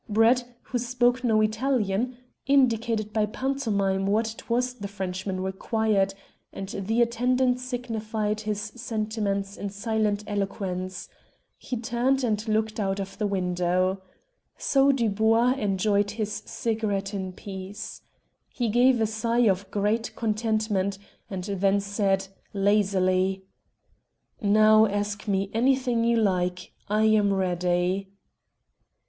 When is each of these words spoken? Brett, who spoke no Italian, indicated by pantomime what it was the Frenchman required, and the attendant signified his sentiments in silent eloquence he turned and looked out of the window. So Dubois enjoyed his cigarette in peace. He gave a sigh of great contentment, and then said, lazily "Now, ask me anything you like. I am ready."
Brett, 0.09 0.43
who 0.63 0.79
spoke 0.79 1.23
no 1.23 1.41
Italian, 1.41 2.17
indicated 2.47 3.13
by 3.13 3.27
pantomime 3.27 4.07
what 4.07 4.33
it 4.33 4.49
was 4.49 4.73
the 4.73 4.87
Frenchman 4.87 5.41
required, 5.43 6.15
and 6.51 6.69
the 6.69 7.03
attendant 7.03 7.59
signified 7.59 8.41
his 8.41 8.59
sentiments 8.59 9.57
in 9.57 9.69
silent 9.69 10.23
eloquence 10.25 11.07
he 11.55 11.77
turned 11.77 12.23
and 12.23 12.47
looked 12.47 12.79
out 12.79 12.99
of 12.99 13.15
the 13.19 13.27
window. 13.27 14.01
So 14.57 14.91
Dubois 14.91 15.51
enjoyed 15.51 16.09
his 16.09 16.33
cigarette 16.47 17.13
in 17.13 17.31
peace. 17.31 18.01
He 18.49 18.69
gave 18.69 18.99
a 19.01 19.05
sigh 19.05 19.45
of 19.47 19.69
great 19.69 20.15
contentment, 20.15 20.97
and 21.29 21.43
then 21.43 21.79
said, 21.79 22.27
lazily 22.55 23.43
"Now, 24.41 24.87
ask 24.87 25.27
me 25.27 25.51
anything 25.53 26.03
you 26.03 26.17
like. 26.17 26.73
I 26.89 27.03
am 27.03 27.31
ready." 27.31 28.09